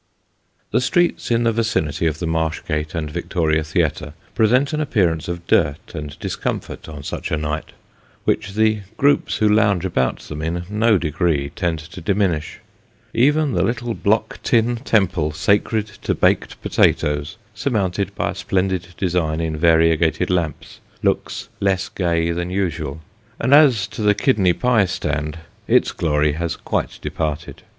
[0.71, 5.27] The streets in the vicinity of the Marsh Gate and Victoria Theatre present an appearance
[5.27, 7.73] of dirt and discomfort on such a night,
[8.23, 12.59] which the groups who lounge about them in no degree tend to diminish.
[13.13, 19.39] Even the little block tin temple sacred to baked potatoes, surmounted by a splendid design
[19.39, 23.01] in variegated lamps, looks less gay than usual;
[23.39, 25.37] and as to the kidney pie stand,
[25.67, 27.61] its glory has quite departed.